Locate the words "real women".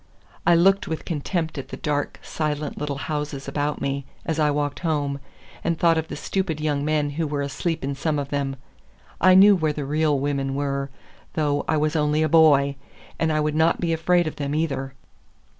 9.85-10.55